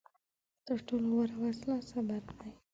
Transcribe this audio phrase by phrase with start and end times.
[0.67, 2.51] تر ټولو غوره وسله صبر دی.